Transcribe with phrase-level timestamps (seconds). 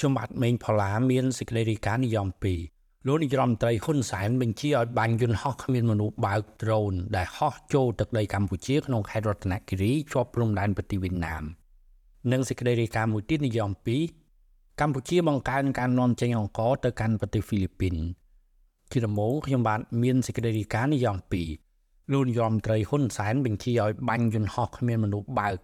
[0.00, 2.28] ខ្ញុំបាទមេងផល្លាមានសេចក្តីរាយការណ៍និយម
[2.66, 11.44] 2លោកនាយរដ្ឋមន្ត្រីហ៊ុនសែនបញ្ជាឲ្យបាញ់យន្តហោះគ្មានមនុស្សបើកដ្រូនដែលហោះចូលទឹកដីកម្ពុជាក្នុងខេត្តរតនគិរីជាប់ព្រំដែនប្រទេសវៀតណាម
[12.32, 13.70] និងសេចក្តីរាយការណ៍មួយទៀតនិយម
[14.26, 17.96] 2កម្ពុជាបង្កើនការនាំចេញអង្ករទៅកាន់ប្រទេសហ្វីលីពីន
[18.90, 21.16] ជាដំបូងខ្ញុំបាទមានសេចក្តីរាយការណ៍និយម
[21.64, 25.56] 2លោកនាយរដ្ឋមន្ត្រីហ៊ុនសែនបញ្ជាឲ្យបាញ់យន្តហោះគ្មានមនុស្សបើក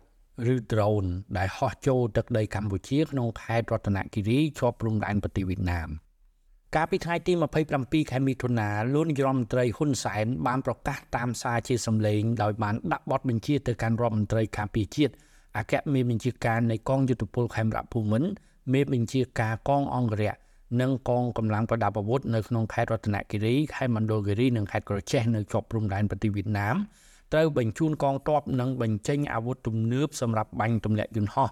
[0.53, 1.09] ឬ drone
[1.39, 5.89] ដែលហោះចូលទឹកដីកម្ពុជាក្នុងខេត្តរតនគិរីជាប់ព្រំដែនប្រទេសវៀតណាម
[6.75, 7.33] កាលពីថ្ងៃទី
[7.73, 15.15] 27ខែមិថុនាលោកនាយរដ្ឋមន្ត្រីហ៊ុនសែនបានប្រកាសតាមសារជាសម្លេងដោយបានដាក់បទបញ្ជាទៅកាន់រដ្ឋមន្ត្រីការពារជាតិ
[15.57, 18.31] អគ្គមេបញ្ជាការនៃកងយុទ្ធពលខេមរៈភូមិន្ទ
[18.73, 20.35] មេបញ្ជាការកងអង្គរៈ
[20.81, 26.77] និងកងកម្លាំងប្រដាប់អាវុធនៅក្នុងខេត្តរតនគិរីខេត្តមណ្ឌលគិរីនិងខេត្តក្រចេះនៅជាប់ព្រំដែនប្រទេសវៀតណាម
[27.33, 31.49] ត្រូវបញ្ជូនកងទ័ពនិងបញ្ចេញអាវុធទំនើបសម្រាប់បាញ់ទម្លាក់យន្តហោះ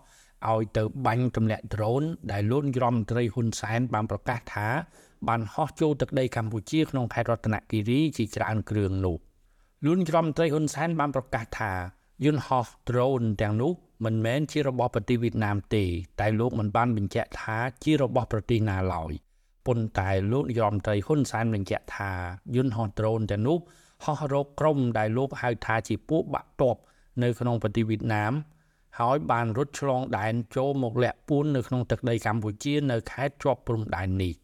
[0.53, 2.03] ឲ្យទៅបាញ់ទម្លាក់ដ្រូន
[2.33, 4.69] ដែលលោករដ្ឋមន្ត្រីហ៊ុនសែនបានប្រកាសថា
[5.29, 9.17] បានហោះចូលទឹកដីកម្ពុជាក្នុងខេត្តរតនគិរីជាច្រើនគ្រឿងនោះ
[9.85, 11.73] លោករដ្ឋមន្ត្រីហ៊ុនសែនបានប្រកាសថា
[12.25, 13.73] យន្តហោះដ្រូនទាំងនោះ
[14.05, 15.85] មិនមែនជារបស់ប្រទេសវៀតណាមទេ
[16.21, 19.13] តែលោកមិនបានបញ្ជាក់ថាជារបស់ប្រទេសណាឡើយ
[19.67, 22.13] ប៉ុន្តែលោករដ្ឋមន្ត្រីហ៊ុនសែនបញ្ជាក់ថា
[22.57, 23.59] យន្តហោះដ្រូនទាំងនោះ
[24.05, 26.77] ហោះរកក្រុមដែលលោកហៅថាជាពួកបាក់តប
[27.23, 28.33] នៅក្នុងប្រទេសវៀតណាម
[29.01, 34.35] ហើយបានរត់ឆ្លងដែនចូលមកលាក់ពួននៅក្នុងទឹកដីកម្ពុជានៅខេត្តជាប់ព្រំដែននេះ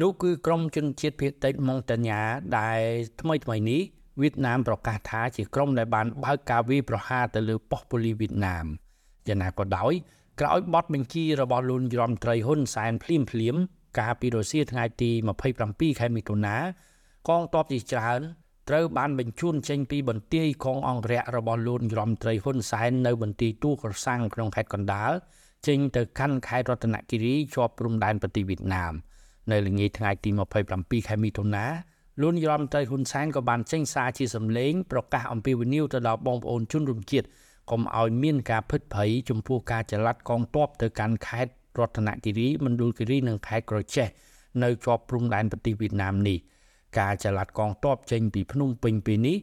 [0.00, 2.20] នោះគឺក្រុមជនជាតិភៀតតិចម៉ុងតាញ៉ា
[2.58, 2.80] ដែល
[3.20, 3.82] ថ្មីថ្មីនេះ
[4.20, 8.66] វៀតណាមប្រកាសថាជាក្រុមដែលបានបើកការវាយប្រហារទៅលើប៉ុស្តិ៍ប៉ូលីសវៀតណាម
[9.28, 9.92] យ៉ាងណាក៏ដោយ
[10.40, 13.56] ក្រោយបទបញ្ជារបស់លោករដ្ឋមន្ត្រីហ៊ុនសែនភ្លាមភ្លាម
[13.98, 15.10] កាលពីរសៀលថ្ងៃទី
[15.56, 16.56] 27ខែមិថុនា
[17.28, 18.20] កងទ័ពជាច្រើន
[18.72, 25.12] ត្រូវបានបញ្ជូនចេញពីបន្ទាយកងអង្គរៈរបស់លោករដ្ឋមន្ត្រីហ៊ុនសែននៅបន្ទាយទូក្រសាំងក្នុងខេត្តកណ្ដាល
[25.66, 28.92] ចេញទៅកាន់ខេត្តរតនគិរីជាប់ព្រំដែនប្រទេសវៀតណាម
[29.50, 30.30] នៅល្ងាចថ្ងៃទី
[30.70, 31.66] 27ខែមិថុនា
[32.20, 37.26] លោករដ្ឋមន្ត្រីហ៊ុនសែនក៏បានចេញសារជាសម្លេងប្រកាសអំពាវនាវទៅដល់បងប្អូនជនរួមជាតិ
[37.70, 44.08] កុំឲ្យមានការភិតភ័យចំពោះការចល័តកងទ័ពទៅកាន់ខេត្តរតនគិរីមណ្ឌលគិរីនិងខេត្តក្រចេះ
[44.62, 46.38] នៅជាប់ព្រំដែនប្រទេសវៀតណាមនេះ។
[46.98, 49.36] ការចល័តកងទ័ពចេញពីភ្នំពេញពេលនេះ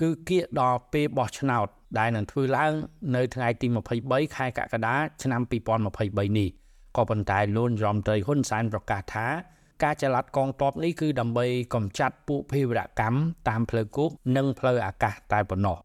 [0.00, 1.66] គឺគៀកដល់ពេលបោះឆ្នោត
[1.98, 2.72] ដែលនឹងធ្វើឡើង
[3.16, 3.66] នៅថ្ងៃទី
[4.00, 5.40] 23ខែកក្កដាឆ្នាំ
[5.90, 6.48] 2023នេះ
[6.96, 9.26] ក៏ប៉ុន្តែលោករដ្ឋមន្ត្រីហ៊ុនសែនប្រកាសថា
[9.82, 13.16] ការចល័តកងទ័ពនេះគឺដើម្បីកម្ចាត់ពួកភេរវកម្ម
[13.48, 15.76] តាមផ្លូវគោកនិងផ្លូវអាកាសតែប៉ុណ្ណោះ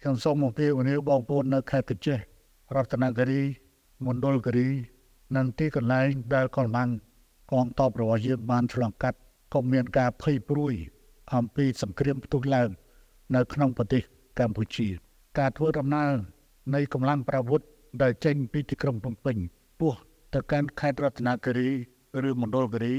[0.00, 2.18] ខ្ញុំសូមអំពាវនាវបងប្អូននៅខេត្តកញ្ចេះ
[2.74, 3.42] រតនគិរី
[4.06, 4.68] មណ្ឌលគិរី
[5.36, 6.88] និងទីកន្លែងដែលកម្លាំង
[7.52, 9.18] កងទ័ពរបស់យើងបានឆ្លងកាត់
[9.54, 10.74] ក៏មានការភ័យព្រួយ
[11.34, 12.68] អំពីសង្គ្រាមផ្ទុះឡើង
[13.34, 14.02] នៅក្នុងប្រទេស
[14.38, 14.88] កម្ពុជា
[15.38, 16.12] ការធ្វើដំណើរ
[16.74, 17.60] នៃកម្លាំងប្រវុធ
[18.02, 19.36] ដែលចេញពីទីក្រុងភ្នំពេញ
[19.80, 19.92] ពោះ
[20.34, 21.70] ទៅកាន់ខេត្តរតនគិរី
[22.28, 22.94] ឬមណ្ឌលគិរី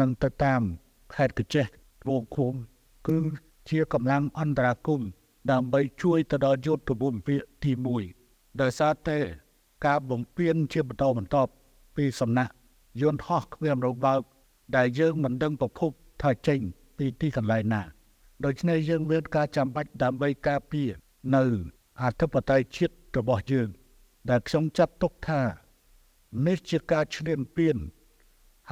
[0.00, 0.62] និងទៅតាម
[1.14, 1.66] ខេត្តកញ្ចេះ
[2.08, 2.52] វងឃុំ
[3.08, 3.18] គឺ
[3.70, 5.08] ជាកម្លាំងអន្តរាគមន៍
[5.50, 7.72] ដើម្បីជួយទៅដល់យុទ្ធភូមិភាគទី
[8.16, 9.18] 1ដោយសារតែ
[9.86, 11.50] ការបំពេញជាបន្តបន្ទាប់
[11.96, 12.52] ពីសំណាក់
[13.00, 14.20] យន្តហោះគ្មានរបើក
[14.76, 15.90] ដែលយើងមិនដឹងប្រភព
[16.22, 16.60] ថាចេញ
[16.96, 17.82] ពីទីកន្លែងណា
[18.44, 20.90] ដូច្នេះយើងមានការចាំបាច់ដើម្បីការពារ
[21.36, 21.44] នៅ
[22.02, 23.68] អធិបតេយ្យជាតិរបស់យើង
[24.30, 25.42] ដែលខ្ញុំចាត់ទុកថា
[26.46, 27.76] នេះជាការឈ្លានពាន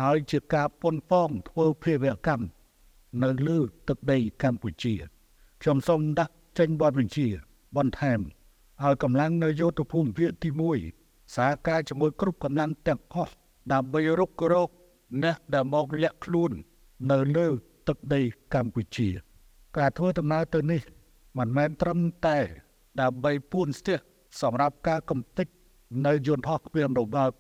[0.00, 2.46] ហើយជាការប៉ុនប៉ងធ្វើភេរវកម្ម
[3.22, 3.58] នៅលើ
[3.88, 4.94] ទឹកដីកម្ពុជា
[5.62, 7.28] ខ្ញុំសូមដាក់ចេញបទបញ្ជា
[7.76, 8.20] បន្ថែម
[8.82, 10.48] ឲ្យកម្លាំងនៅយោធភូមិភាគទី
[10.92, 13.34] 1សហការជាមួយគ្រប់កម្លាំងទាំងអស់
[13.72, 14.70] ដើម្បីរុករក
[15.22, 16.53] អ្នកដែលមកលាក់ខ្លួន
[17.10, 17.47] នៅលើ
[17.88, 18.21] ទឹកដី
[18.54, 19.09] កម្ពុជា
[19.78, 20.82] ការធ្វើដំណើរទៅនេះ
[21.38, 22.38] មិនមែនត្រឹមតែ
[23.00, 23.99] ដើម្បីពួនស្ទះ
[24.41, 25.47] សម្រាប់ការកំទេច
[26.06, 27.32] នៅយន្តហោះគ្មានរបើក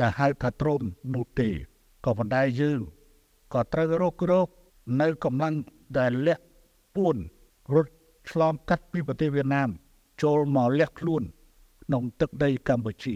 [0.00, 0.82] ដែលហៅថាដ្រូន
[1.14, 1.48] នោះទេ
[2.04, 2.80] ក៏ប៉ុន្តែយើង
[3.52, 4.48] ក៏ត្រូវរករក
[5.00, 5.54] នៅកម្លាំង
[5.98, 6.44] ដែលលាក់
[6.96, 7.16] ពួន
[7.74, 7.92] រត់
[8.30, 9.68] ឆ្លងកាត់ពីប្រទេសវៀតណាម
[10.22, 11.22] ចូលមកលាក់ខ្លួន
[11.84, 13.14] ក្នុងទឹកដីកម្ពុជា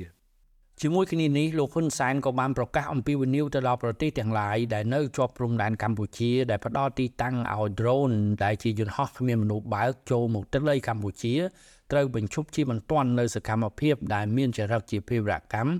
[0.83, 11.35] ជាមួយគ្នានេះលោកហ៊ុនសែនក៏បានប្រកាសអំពីវិនិយោគទៅដល់ប្រទេសទាំងឡាយដែលនៅជាប់ព្រំដែនកម្ពុជាដែលផ្ដល់ទីតាំងឲ្យ drone ដែលជាយន្តហោះគ្មានមនុស្សបើកចូលមកទឹកដីកម្ពុជា
[11.93, 15.71] ត្រូវបញ្ឈប់ជាបន្ទាន់នៅសកម្មភាពដែលមានចរិតជាភេរវកម្ម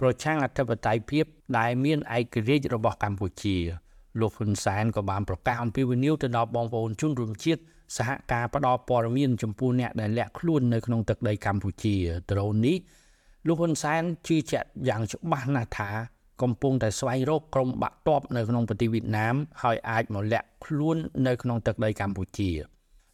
[0.00, 1.24] ប្រឆាំងអធិបតេយ្យភាព
[1.58, 3.56] ដែលមានឯករាជ្យរបស់កម្ពុជា
[4.20, 7.60] លោកហ៊ុនសែនក៏បានប្រកាសអំពីវិនិយោគទៅដល់បងប្អូនជនរួមជាតិ
[7.96, 11.94] សហការផ្ដល់ព័ត៌មានចំពោះអ្នកដែលលាក់ខ្លួននៅក្នុងទឹកដីកម្ពុជា
[12.30, 12.76] drone នេះ
[13.46, 15.90] លោកហ៊ុនសែនជឿជាក់យ៉ាងច្បាស់ណាស់ថា
[16.42, 20.96] កំពុងតែស្វែងរកក្រុមបាក់ទ័ពនៅក្នុងប្រទេសវៀតណាមហើយអាចមកលាក់ខ្លួន
[21.26, 22.50] នៅក្នុងទឹកដីកម្ពុជា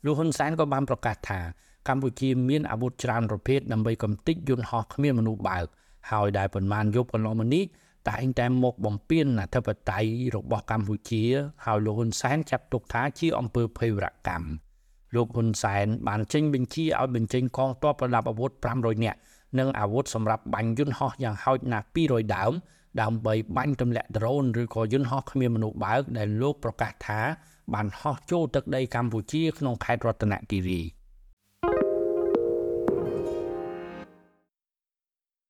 [0.05, 1.41] លោកហ៊ុនសែនក៏បានប្រកាសថា
[1.89, 5.67] កម្ពុជាមានអាវុធច្រើនប្រភេទដើម្បីកំទេចយន្តហោះគ្មានមនុស្សបើក
[6.11, 7.65] ហើយដែលប៉ុន្មានយប់កន្លងមកនេះ
[8.11, 11.23] តែងតែមកបំពេញអធិបតេយ្យរបស់កម្ពុជា
[11.65, 14.47] ហើយលោកហ៊ុនសែនចាត់ទុកថាជាអំពើភេរវកម្ម
[15.15, 19.19] លោកហ៊ុនសែនបានចេញបញ្ជាឲ្យបញ្ចេញកងទ័ពប្រដាប់អាវុធ500នាក់
[19.59, 22.53] និងអាវុធសម្រាប់បាញ់យន្តហោះយ៉ាងហោចណាស់200ដើម
[23.01, 27.21] ដើម្បីបាញ់ទម្លាក់ដ្រូនឬក៏យន្តហោះគ្មានមនុស្សបើកដែលលោកប្រកាសថា
[27.75, 30.81] បានហោះចូលទឹកដីកម្ពុជាក្នុងខេត្តរតនគិរី។